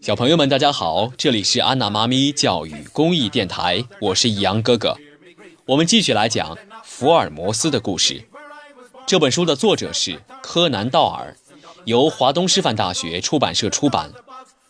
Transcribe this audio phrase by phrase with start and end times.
[0.00, 4.96] 小朋友们，大家好，这里是安娜妈咪教育公益电台，我是易阳哥哥。
[5.66, 8.26] 我们继续来讲福尔摩斯的故事。
[9.06, 11.36] 这本书的作者是柯南·道尔，
[11.84, 14.12] 由华东师范大学出版社出版。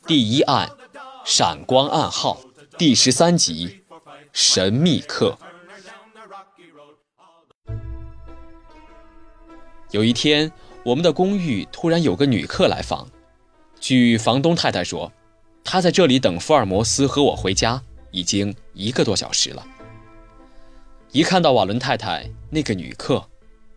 [0.07, 0.71] 第一案：
[1.25, 2.41] 闪光暗号，
[2.77, 3.83] 第十三集：
[4.33, 5.39] 神秘客。
[9.91, 10.51] 有一天，
[10.85, 13.09] 我们的公寓突然有个女客来访。
[13.79, 15.13] 据房东太太说，
[15.63, 19.65] 她在这里等福尔摩斯和我回家已经一个多小时了。
[21.13, 23.25] 一看到瓦伦太太那个女客，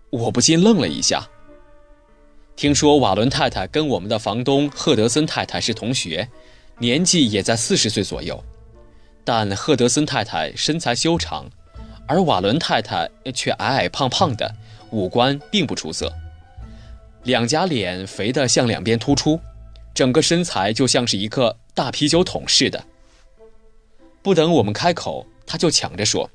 [0.10, 1.27] 我不禁愣了一下。
[2.55, 6.27] 听说瓦伦太太跟我们的房东赫德森太太是同学，
[6.80, 8.44] 年纪也在四十岁左右，
[9.24, 11.48] 但赫德森太太身材修长，
[12.08, 14.55] 而瓦伦太太却矮矮胖胖的。
[14.91, 16.13] 五官并不出色，
[17.26, 19.40] 两颊脸肥得向两边突出，
[19.94, 22.84] 整个身材就像是一个大啤酒桶似的。
[24.22, 26.30] 不等我们开口，他就抢着说：“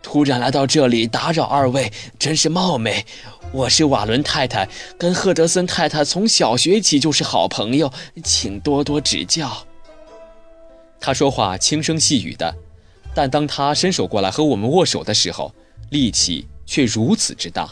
[0.00, 3.04] 突然来到这里打扰二位，真是冒昧。
[3.52, 9.66] 我是瓦伦太太，跟赫德森太太从小学起就是好朋友，请多多指教。”
[11.00, 12.54] 他说话轻声细语的，
[13.12, 15.52] 但当他伸手过来和我们握手的时候，
[15.90, 16.46] 力气。
[16.64, 17.70] 却如此之大，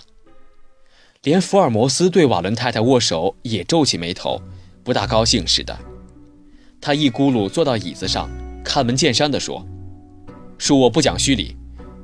[1.22, 4.40] 连福尔摩斯对瓦伦太太握手也皱起眉头，
[4.82, 5.78] 不大高兴似的。
[6.80, 8.26] 他一咕噜坐到椅子上，
[8.64, 9.62] 开门见山地说
[10.58, 11.54] ：“恕我不讲虚礼，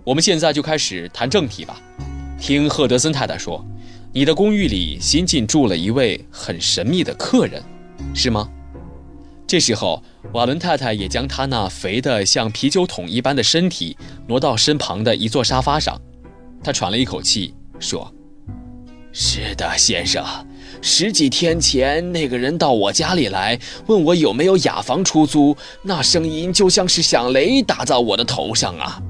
[0.04, 1.80] 我们现在就开始谈正题吧。
[2.38, 3.64] 听赫德森太太说，
[4.12, 7.62] 你的公寓里新进住了一位很神秘的客人，
[8.14, 8.46] 是吗？”
[9.48, 10.02] 这时候，
[10.34, 15.98] 瓦伦太太也将她那肥得像啤酒桶一般的身体挪到身旁的一座沙发上。
[16.62, 18.12] 他喘了一口气，说
[19.18, 20.22] ：“是的，先生，
[20.82, 29.02] 十几天前那个人到我家里来，问我有没有雅房出租，那声音就像是响雷打在我的头上啊！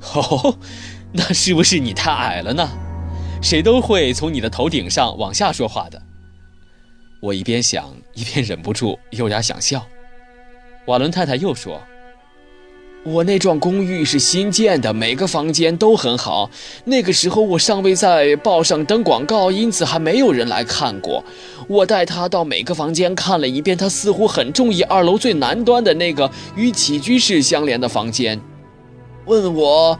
[0.14, 0.56] 哦，
[1.12, 2.66] 那是不是你太矮了呢？
[3.42, 6.00] 谁都会从你的头顶上往下说话的。”
[7.20, 9.86] 我一边想，一边忍不住有点想笑。
[10.86, 11.78] 瓦伦太太又说。
[13.06, 16.50] 我那幢公寓是新建的，每个房间都很好。
[16.86, 21.22] 那个时候我尚未在报上登广告，因此还没有人来看过。
[21.68, 28.40] 我带他到每个房间看了一遍，他似乎很中意二楼最南端的那个与起居室相连的房间，
[29.26, 29.96] 问我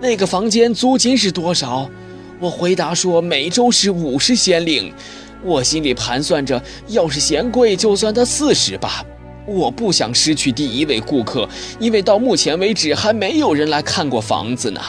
[0.00, 1.88] 那个房间租金是多少。
[2.40, 4.92] 我回答说每周是五十先令。
[5.44, 9.04] 我心里盘算着，要是嫌贵，就算他四十吧。
[9.50, 11.48] 我不想失去第一位顾客，
[11.80, 14.80] 因为到目前为止还没有人来看过房子呢。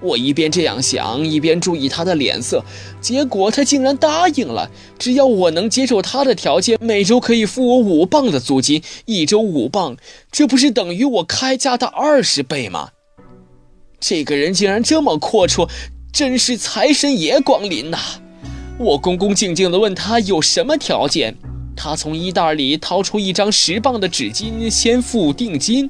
[0.00, 2.62] 我一边这样想，一边注意他的脸色，
[3.00, 4.70] 结果他竟然答应了。
[4.98, 9.96] 只要我能接受他的条件，每周可以付我五磅的租金，一周五磅，
[10.30, 12.90] 这不是等于我开价的二十倍吗？
[13.98, 15.68] 这个人竟然这么阔绰，
[16.12, 17.98] 真是财神爷光临呐！
[18.78, 21.34] 我恭恭敬敬地问他有什么条件。
[21.78, 25.88] 他从衣袋里掏出一张十磅的纸巾，先付定金，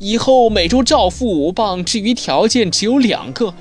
[0.00, 1.84] 以后每周照付五磅。
[1.84, 3.54] 至于条件，只有两个。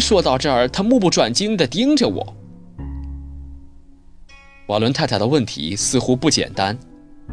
[0.00, 2.34] 说到这儿，他目不转睛地盯着我。
[4.66, 6.76] 瓦伦太太的问题似乎不简单，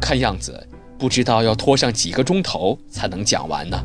[0.00, 0.64] 看样子
[0.96, 3.84] 不知道要拖上几个钟头才能讲完呢。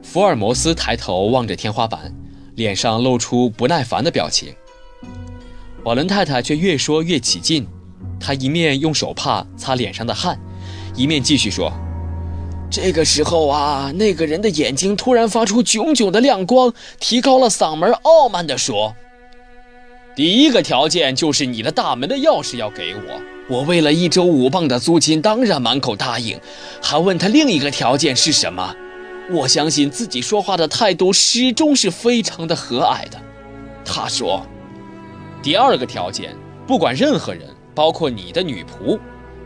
[0.00, 2.14] 福尔摩斯抬头望着天花板，
[2.54, 4.54] 脸上露出不耐烦的表情。
[5.82, 7.66] 瓦伦太太却越说越起劲。
[8.20, 10.38] 他一面用手帕擦脸上的汗，
[10.94, 11.72] 一面继续说
[12.70, 18.94] ：“这个时候啊，那个人的眼睛突然发出炯炯的亮光，提高了嗓门，傲慢地说
[20.16, 26.38] ：‘第一个条件就是你的大门的钥匙要给我。’我为了一周五磅的租金，当然满口答应，
[26.82, 28.74] 还问他另一个条件是什么。
[29.30, 33.18] 我相信自己说话的态度始终是非常的和蔼的。
[33.84, 34.44] 他说
[35.42, 37.42] ：‘第二个条件，不管任何人。’”
[37.78, 38.98] 包括你的女仆，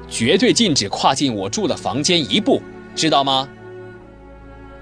[0.09, 2.63] 绝对禁止跨进我住的房间一步，
[2.97, 3.47] 知道吗？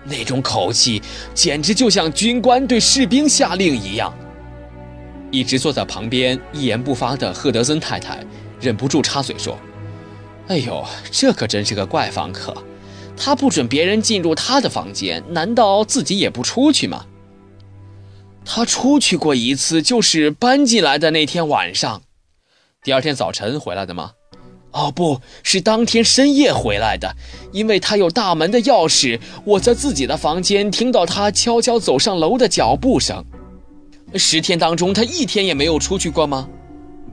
[0.04, 1.02] 那种口气
[1.34, 4.14] 简直就像军官对士兵下令一样。
[5.32, 8.24] 一直坐在旁边一言不发的赫德森太太
[8.60, 9.58] 忍不住插嘴说
[10.46, 12.56] ：“哎呦，这可真是个怪房客，
[13.16, 17.04] 他不准别人进入他的房间，难道自己也不出去吗？
[18.44, 22.02] 他出去过一次，就是搬进来的那天晚上。”
[22.82, 24.12] 第二天早晨回来的吗？
[24.72, 27.14] 哦，不是当天深夜回来的，
[27.52, 29.20] 因为他有大门的钥匙。
[29.44, 33.22] 我在自己的房间听到他悄悄走上楼的脚步声。
[34.14, 36.48] 十天当中他一天也没有出去过吗？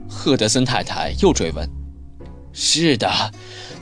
[0.08, 1.68] 赫德森太太又追问。
[2.54, 3.30] 是的，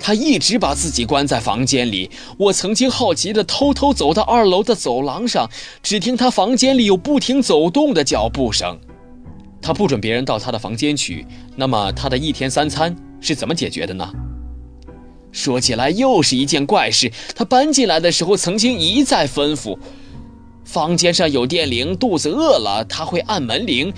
[0.00, 2.10] 他一直把自己关在房间里。
[2.36, 5.48] 我曾经好奇地偷偷走到二楼的走廊上，
[5.84, 8.76] 只听他房间里有不停走动的脚步声。
[9.66, 11.26] 他不准别人到他的房间去，
[11.56, 14.08] 那么他的一天三餐是怎么解决的呢？
[15.32, 17.10] 说起来又是一件怪事。
[17.34, 19.76] 他搬进来的时候，曾经一再吩咐，
[20.64, 23.92] 房间上有电铃，肚子饿了他会按门铃，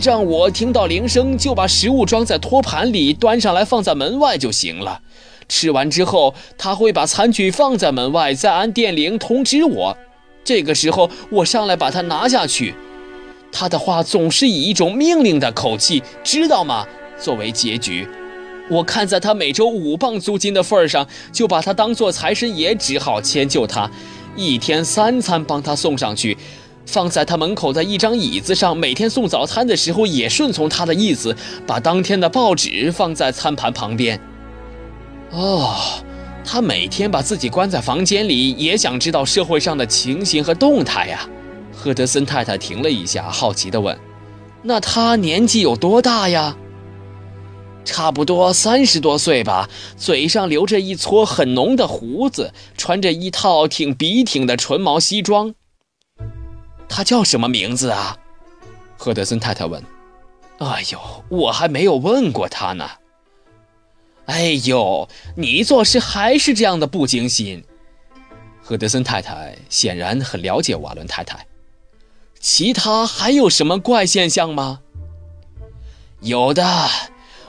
[0.00, 5.00] 让我听到铃声就把食物装在托盘里，端上来放在门外就行了。
[5.48, 9.96] 吃完之后，他会把餐具放在门外，再按电铃通知我。
[10.42, 12.74] 这个时候，我上来把它拿下去。
[13.56, 16.84] 他的话总是以一种命令的口气，知道吗？
[17.16, 18.06] 作为结局，
[18.68, 23.88] 我看在他每周五磅租金的份上，就把他当做财神爷，只好迁就他，
[24.34, 26.36] 一天三餐帮他送上去，
[26.84, 28.76] 放在他门口的一张椅子上。
[28.76, 31.34] 每天送早餐的时候，也顺从他的意思，
[31.64, 34.20] 把当天的报纸放在餐盘旁边。
[35.30, 35.76] 哦，
[36.44, 41.28] 他每天把自己关在房间里，也想知道社会上的情形和动态呀。
[41.84, 43.94] 赫德森太太停了一下，好奇地问
[44.64, 46.56] ：“那他年纪有多大呀
[47.84, 55.54] ？”“差不多三十多岁吧，嘴上留着一撮很浓的胡子，穿着一套挺笔挺的纯毛西装。
[56.88, 58.16] ”“他叫什么名字啊？”
[58.96, 59.84] 赫德森太太问。
[60.60, 60.98] “哎呦，
[61.28, 62.88] 我还没有问过他呢。
[64.24, 65.06] ”“哎呦，
[65.36, 67.62] 你做事还是这样的不精心。”
[68.64, 71.46] 赫德森太太显然很了解瓦伦太太。
[72.44, 74.80] 其他还有什么怪现象吗？
[76.20, 76.62] 有的，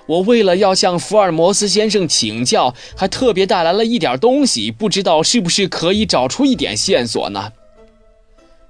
[0.07, 7.51] 我为了要向福尔摩斯先生请教，还特别带来了一点东西，不知道是不是可以找出一点线索呢？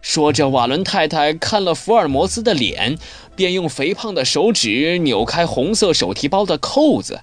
[0.01, 2.97] 说着，瓦伦太太看了福尔摩斯的脸，
[3.35, 7.21] 便用肥胖的手指扭开红色手提包的扣子。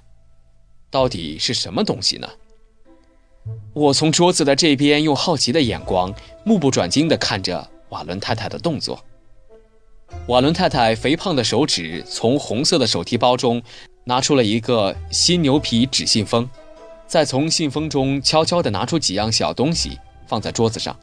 [0.93, 2.29] 到底是什么东西呢？
[3.75, 6.15] 我从桌子的这边用好奇的眼光，
[6.45, 7.69] 目不转睛地看着。
[7.93, 8.99] 瓦伦太太的动作。
[10.27, 13.63] 瓦伦太太肥胖的手指从红色的手提包中
[14.05, 16.49] 拿出了一个新牛皮纸信封，
[17.07, 20.99] 再从信封中悄悄地拿出几样小东西放在桌子上。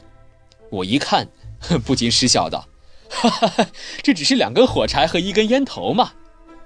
[0.71, 1.27] 我一看，
[1.86, 2.68] 不禁失笑道
[3.09, 3.68] ：“哈哈，
[4.03, 6.13] 这只是两根火柴和一根烟头嘛。”“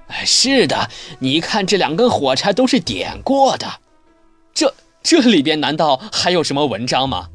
[0.07, 3.79] 哎，是的，你看这两根火柴都是点过的。
[4.53, 7.29] 这这里边难道还有什么文章吗？”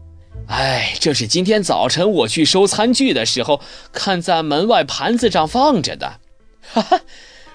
[0.48, 3.60] 哎，这是今天早晨我去收餐具的时候，
[3.92, 6.20] 看在门外盘子上放着的。
[6.62, 7.00] 哈哈，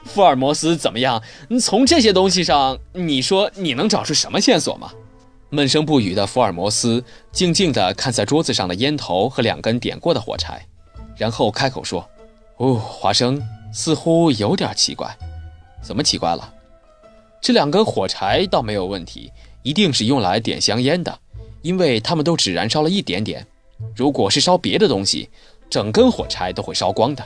[0.06, 1.22] 福尔摩斯怎么样？
[1.60, 4.92] 从这些东西上，你说你能找出什么线索吗？
[5.50, 10.64] 闷声不语的福尔摩斯静静地看在桌子上的烟头和两根点过的火柴，
[11.18, 12.08] 然后开口说
[12.58, 13.42] ：“哦，华生，
[13.74, 15.16] 似乎有点奇怪。
[15.82, 16.54] 怎么奇怪了？
[17.42, 19.32] 这两根火柴倒没有问题，
[19.64, 21.20] 一定是用来点香烟的。”
[21.64, 23.44] 因为他们都只燃烧了一点点，
[23.96, 25.28] 如果是烧别的东西，
[25.70, 27.26] 整根火柴都会烧光的。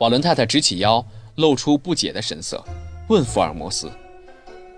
[0.00, 1.04] 瓦伦太太直起腰，
[1.36, 2.64] 露出不解的神色，
[3.08, 3.88] 问福尔摩斯：“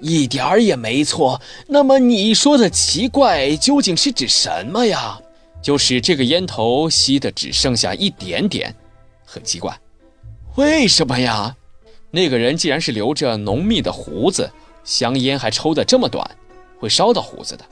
[0.00, 1.40] 一点儿也没错。
[1.66, 5.18] 那么你说的奇怪究竟是指什么呀？
[5.62, 8.74] 就是这个烟头吸的只剩下一点点，
[9.24, 9.76] 很奇怪。
[10.56, 11.56] 为什么呀？
[12.10, 14.50] 那个人既然是留着浓密的胡子，
[14.84, 16.28] 香烟还抽得这么短，
[16.78, 17.64] 会烧到胡子的。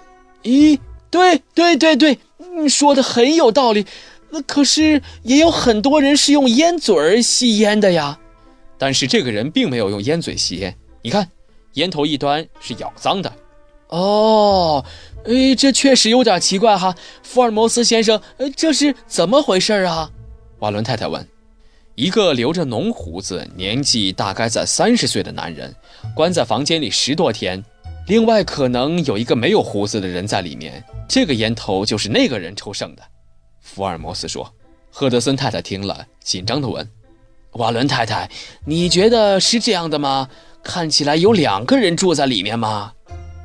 [0.45, 0.79] 咦？”
[1.15, 2.19] 对对对对，
[2.57, 3.87] 你说的很有道理。
[4.31, 8.19] 那可是也有很多人是用烟嘴儿吸烟的呀。
[8.77, 11.31] 但是这个人并没有用烟嘴吸烟，你看，
[11.75, 13.33] 烟头一端是咬脏的。
[13.91, 14.85] 哦，
[15.25, 16.93] 哎，这确实有点奇怪哈。
[17.23, 20.11] 福尔摩斯先生，呃这是怎么回事啊？
[20.59, 21.25] 瓦伦太太问。
[21.95, 25.73] 一个留着浓胡子、年纪大概在三十岁的男人，
[26.13, 27.65] 关在房间里十多天。
[28.07, 33.03] 另外，可能有一个没有胡子的人在里面，这个烟头就是那个人抽剩的。
[33.61, 34.53] 福尔摩斯说。
[34.97, 36.89] 赫德森太太听了，紧张地问
[37.55, 38.31] ：“瓦伦太太，
[38.65, 40.29] 你觉得是这样的吗？
[40.63, 42.93] 看起来有两个人住在里面吗？”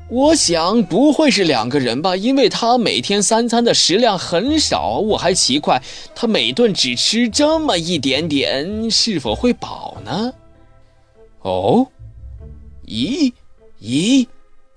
[0.09, 4.99] 我想不会是两个人吧，因为他每天三餐的食量很少。
[4.99, 5.81] 我还奇怪，
[6.13, 10.31] 他每顿只吃这么一点点，是否会饱呢？
[11.41, 11.87] 哦，
[12.85, 13.33] 咦，
[13.81, 14.27] 咦。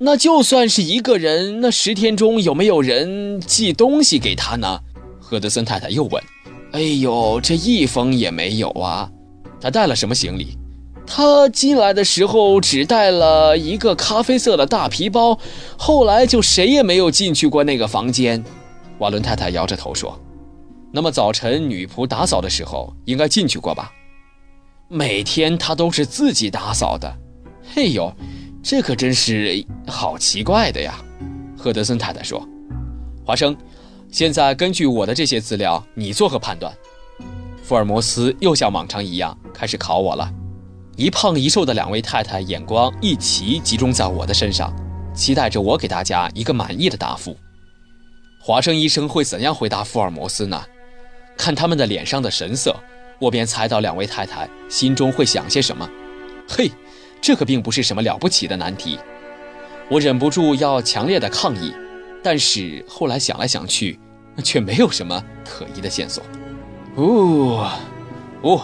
[0.05, 4.81] 那就算是一个人，那十天中有没有人寄东西给他呢？
[5.21, 6.21] 赫德森太太又问。
[6.73, 9.09] 哎呦，这一封也没有啊！
[9.61, 10.59] 他带了什么行李？
[11.07, 15.39] 他进来的时候只带了一个咖啡色的大皮包，
[15.79, 18.43] 后来就谁也没有进去过那个房间。
[18.99, 20.21] 瓦伦太太摇着头说。
[20.91, 23.93] 那么早晨女仆打扫的时候应该进去过吧？
[24.89, 27.17] 每天他都是自己打扫的。
[27.73, 28.13] 嘿呦，
[28.63, 30.95] 这可真是好奇怪的呀！
[31.59, 32.47] 赫德森太太说
[33.27, 33.57] ：“华生，
[34.11, 36.73] 现在根据我的这些资料，你作何判断？”
[37.63, 40.33] 福尔摩斯又像往常一样开始考我了。
[40.97, 44.75] 一胖一瘦的两位太太眼光一齐集中在我的身上，
[45.15, 47.37] 期待着我给大家一个满意的答复。
[48.41, 50.63] 华生医生会怎样回答福尔摩斯呢？
[51.37, 52.77] 看他们的脸上的神色，
[53.19, 55.89] 我便猜到两位太太心中会想些什么。
[56.49, 56.71] 嘿，
[57.23, 58.99] 这可并不是什么了不起的难题。
[59.89, 61.73] 我忍不住要强烈的抗议，
[62.23, 63.99] 但是后来想来想去，
[64.43, 66.25] 却没有什么可疑的线索。
[66.97, 67.71] 哦，
[68.43, 68.63] 哦，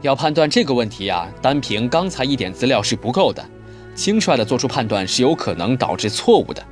[0.00, 3.44] 要判断这个问题啊，单凭刚才一点资料是不够的，
[3.94, 6.64] 轻率的做出判断是有可能导致错误的。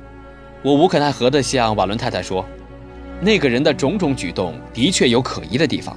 [0.63, 2.43] 我无可奈何的向瓦伦太太说
[3.21, 5.95] ：“那个人的种种举动的确有可疑的地方，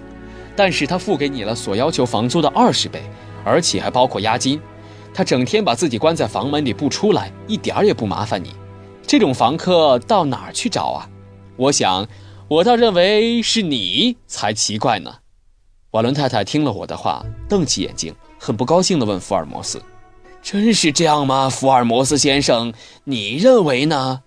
[0.54, 3.00] 但是他付给你了所要求房租的二十倍，
[3.44, 4.60] 而且还包括押金。
[5.16, 8.52] 他整天把自己关在房门里不出来，一点儿也不麻烦你。
[9.06, 11.08] 这种房客到哪儿去找啊？
[11.56, 12.06] 我想，
[12.48, 15.10] 我倒认为是你才奇怪呢。”
[15.92, 19.80] 瓦伦太太听了我的话，瞪起眼睛，很不高兴地问福尔摩斯
[20.42, 22.74] ：“真是这样吗，福尔摩斯先生？
[23.04, 24.20] 你认为呢？”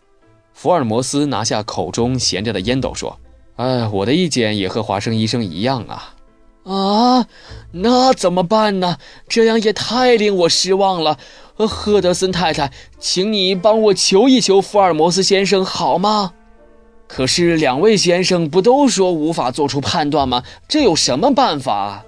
[0.56, 3.16] 福尔摩斯拿下口中闲着的烟斗，说
[3.58, 6.16] ：“哎，我的意见也和华生医生一样啊。
[6.64, 7.28] 啊，
[7.72, 8.98] 那怎么办呢？
[9.28, 11.18] 这样也太令我失望了。
[11.56, 16.34] 赫德森太太，请你帮我求一求福尔摩斯先生好吗？
[17.08, 20.44] 可是两位先生不都说无法做出判断吗？
[20.68, 22.06] 这有什么办法？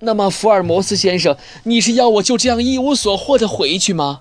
[0.00, 4.20] 那么，福尔摩斯先生，你是要我就这样一无所获的回去吗？”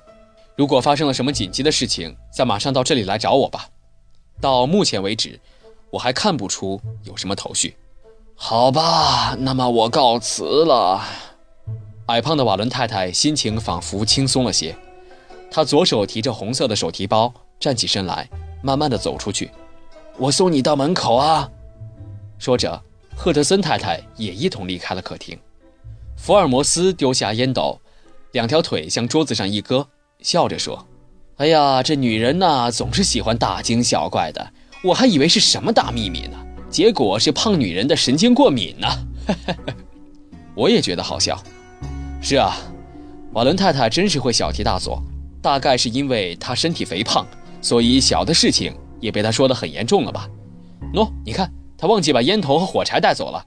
[0.56, 3.70] 如果发生了什么紧急的事情，再马上到这里来找我吧。
[4.42, 5.40] 到目前为止，
[5.90, 7.76] 我还看不出有什么头绪。
[8.42, 11.02] 好吧，那么我告辞了。
[12.06, 14.74] 矮胖的瓦伦太太心情仿佛轻松了些，
[15.52, 18.30] 她左手提着红色的手提包，站起身来，
[18.64, 19.52] 慢慢的走出去。
[20.18, 21.48] 我送你到门口啊。
[22.40, 22.82] 说着，
[23.14, 25.38] 赫德森太太也一同离开了客厅。
[26.16, 27.80] 福尔摩斯丢下烟斗，
[28.32, 29.86] 两条腿向桌子上一搁。
[30.22, 30.88] 笑着说
[31.38, 34.54] ：“哎呀，这女人呐，总是喜欢大惊小怪的。
[34.82, 36.38] 我还以为是什么大秘密呢，
[36.70, 38.88] 结果是胖女人的神经过敏呢。
[40.56, 41.42] ”我也觉得好笑。
[42.22, 42.56] 是啊，
[43.34, 45.02] 瓦伦太太真是会小题大做。
[45.42, 47.26] 大概是因为她身体肥胖，
[47.62, 50.28] 所以小的事情也被她说得很严重了吧？
[50.94, 53.42] 喏，你看，她忘记把烟头和火柴带走了。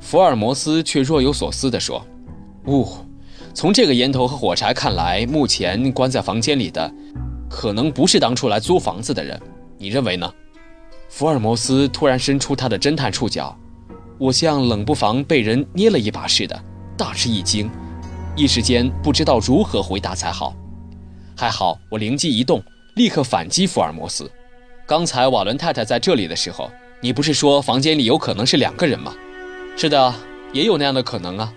[0.00, 2.04] 福尔摩斯却若有所思地说
[2.66, 2.86] ：“呜。”
[3.54, 6.92] 从这个烟头和火柴看来，目前关在房间里的，
[7.48, 9.40] 可能不是当初来租房子的人。
[9.78, 10.32] 你认为呢？
[11.14, 13.54] 福尔摩斯突然伸出他的侦探触角，
[14.16, 16.58] 我像冷不防被人捏了一把似的，
[16.96, 17.70] 大吃一惊，
[18.34, 20.54] 一时间不知道如何回答才好。
[21.36, 22.62] 还好我灵机一动，
[22.96, 24.28] 立刻反击福尔摩斯
[24.88, 26.70] ：“刚才瓦伦太太在这里的时候，
[27.02, 29.14] 你不是说房间里有可能是两个人吗？
[29.76, 30.14] 是的，
[30.54, 31.52] 也有那样的可能啊。”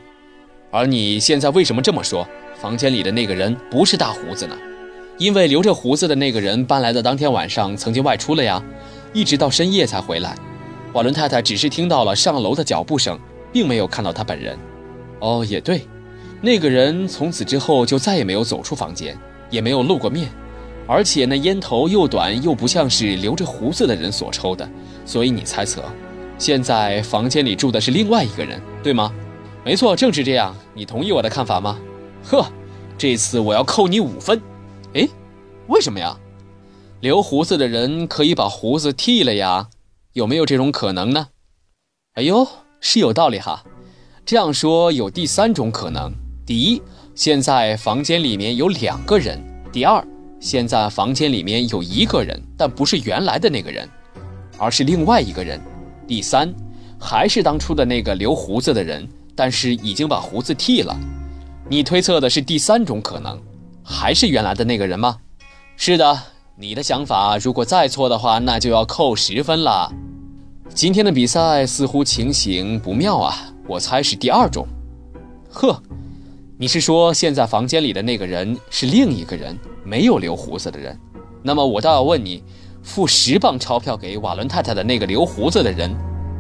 [0.70, 2.28] 而你现在为什么这么说？
[2.60, 4.58] 房间里的那个人不是大胡子呢？
[5.18, 8.62] 因为留着胡子的那个人搬来的当天晚上曾经外出了呀，
[9.16, 10.38] 一直到深夜才回来。
[10.92, 13.18] 瓦伦太太只是听到了上楼的脚步声，
[13.52, 14.58] 并没有看到他本人。
[15.22, 15.88] 哦，也对，
[16.42, 19.18] 那个人从此之后就再也没有走出房间，
[19.50, 20.30] 也没有露过面，
[20.86, 24.70] 而且那烟头又短又不像是留着胡子的人所抽的，
[25.06, 25.82] 所以你猜测，
[26.38, 29.14] 现在房间里住的是另外一个人，对吗？
[29.64, 30.54] 没错，正是这样。
[30.74, 31.80] 你同意我的看法吗？
[32.26, 32.46] 呵，
[32.98, 34.42] 这次我要扣你五分。
[34.94, 35.08] 哎，
[35.68, 36.16] 为什么呀？
[37.06, 39.70] 留胡子的人可以把胡子剃了呀，
[40.14, 41.28] 有没有这种可能呢？
[42.16, 42.48] 哎呦，
[42.82, 43.64] 是有道理哈。
[44.26, 46.12] 这样说有第三种可能：
[46.48, 46.82] 第一，
[47.14, 49.38] 现在房间里面有两个人；
[49.72, 50.04] 第二，
[50.40, 53.88] 现在房间里面有一个人，但不是原来的那个人，
[54.58, 55.60] 而是另外一个人；
[56.08, 56.52] 第三，
[57.00, 59.08] 还是当初的那个留胡子的人。
[59.36, 60.98] 但是已经把胡子剃了，
[61.70, 63.40] 你推测的是第三种可能，
[63.84, 65.20] 还是原来的那个人吗？
[65.78, 66.20] 是的，
[66.58, 69.92] 你的想法如果再错的话，那就要扣十分了。
[70.74, 73.36] 今天的比赛似乎情形不妙啊，
[73.68, 74.66] 我猜是第二种。
[75.52, 75.82] 呵，
[76.58, 80.98] 你是说现在房间里的那个人是另一个人，没有留胡子的人？
[81.44, 82.42] 那么我倒要问你，
[82.82, 85.94] 付十磅钞票给瓦伦太太的那个留胡子的人，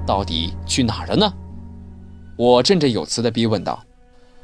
[0.08, 1.34] 到底去哪儿了呢？
[2.38, 3.84] 我振振有词地逼问道：“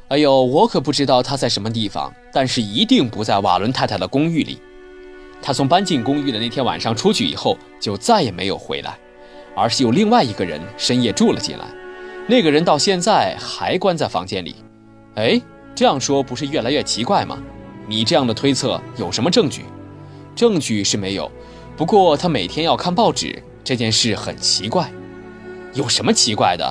[0.08, 4.58] 哎呦，我可不知道他在什么地方，但是一定不在瓦伦太太的公寓里。
[5.42, 8.96] 他从搬进公寓的那天晚上出去以后，就再也没有回来，
[9.56, 11.64] 而是有另外一个人深夜住了进来。
[12.28, 14.54] 那个人到现在还关在房间里。
[15.16, 15.42] 哎，
[15.74, 17.36] 这样说不是越来越奇怪吗？
[17.88, 19.64] 你这样的推测有什么证据？
[20.36, 21.30] 证据是没有，
[21.76, 24.88] 不过他每天要看报纸这件事很奇怪。
[25.74, 26.64] 有什么奇怪的？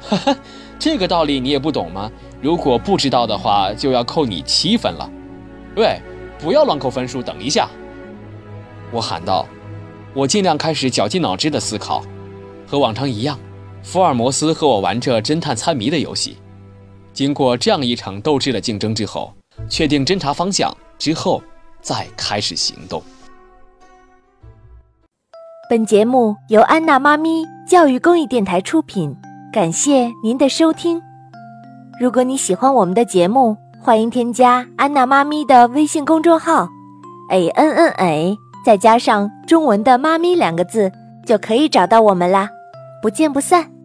[0.00, 0.36] 哈哈，
[0.78, 2.10] 这个道理你也不懂吗？
[2.40, 5.10] 如果不知道的话，就要扣你七分了。
[5.76, 6.00] 喂，
[6.38, 7.68] 不要乱扣分数，等一下！
[8.92, 9.46] 我喊道。
[10.14, 12.02] 我尽量开始绞尽脑汁的思考，
[12.66, 13.38] 和往常一样，
[13.82, 16.38] 福尔摩斯和我玩着侦探猜谜的游戏。
[17.12, 19.32] 经过这样一场斗智的竞争之后，
[19.68, 21.42] 确定侦查方向之后，
[21.80, 23.02] 再开始行动。
[25.70, 29.14] 本节目由安娜妈咪教育公益电台出品，
[29.52, 31.00] 感谢您的收听。
[32.00, 36.66] 如果你喜欢我们的节目，欢迎添加安娜妈咪的微信公众号
[37.30, 40.92] ，a n n a，再加上中文的“妈咪”两个字，
[41.24, 42.50] 就可以找到我们啦。
[43.00, 43.77] 不见不散。